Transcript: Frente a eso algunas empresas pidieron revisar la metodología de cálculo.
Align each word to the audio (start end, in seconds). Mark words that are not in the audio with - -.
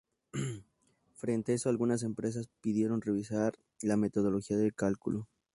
Frente 1.13 1.51
a 1.51 1.55
eso 1.55 1.69
algunas 1.69 2.01
empresas 2.01 2.49
pidieron 2.59 3.03
revisar 3.03 3.53
la 3.83 3.97
metodología 3.97 4.57
de 4.57 4.71
cálculo. 4.71 5.27